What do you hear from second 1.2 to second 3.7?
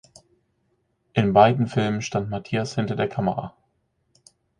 beiden Filmen stand Mathias hinter der Kamera.